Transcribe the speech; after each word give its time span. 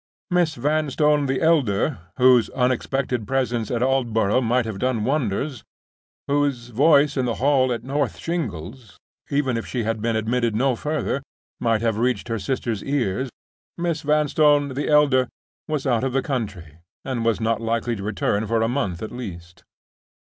Miss 0.31 0.55
Vanstone, 0.55 1.27
the 1.27 1.43
elder, 1.43 1.99
whose 2.17 2.49
unexpected 2.57 3.27
presence 3.27 3.69
at 3.69 3.83
Aldborough 3.83 4.41
might 4.41 4.65
have 4.65 4.79
done 4.79 5.03
wonders—whose 5.05 6.69
voice 6.69 7.15
in 7.17 7.25
the 7.25 7.35
hall 7.35 7.71
at 7.71 7.83
North 7.83 8.17
Shingles, 8.17 8.97
even 9.29 9.57
if 9.57 9.67
she 9.67 9.83
had 9.83 10.01
been 10.01 10.15
admitted 10.15 10.55
no 10.55 10.75
further, 10.75 11.21
might 11.59 11.81
have 11.83 11.99
reached 11.99 12.29
her 12.29 12.39
sister's 12.39 12.83
ears 12.83 13.29
and 13.77 13.83
led 13.85 13.85
to 13.85 13.89
instant 13.89 13.89
results—Miss 13.89 14.01
Vanstone, 14.11 14.67
the 14.73 14.89
elder, 14.89 15.27
was 15.67 15.85
out 15.85 16.03
of 16.03 16.13
the 16.13 16.23
country, 16.23 16.79
and 17.05 17.23
was 17.23 17.39
not 17.39 17.61
likely 17.61 17.95
to 17.95 18.01
return 18.01 18.47
for 18.47 18.63
a 18.63 18.67
month 18.67 19.03
at 19.03 19.11
least. 19.11 19.61